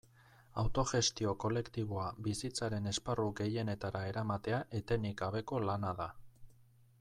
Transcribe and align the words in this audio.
Autogestio 0.61 1.33
kolektiboa 1.43 2.07
bizitzaren 2.27 2.91
esparru 2.93 3.27
gehienetara 3.41 4.03
eramatea 4.13 4.63
etenik 4.81 5.21
gabeko 5.23 5.61
lana 5.69 5.93
da. 6.01 6.11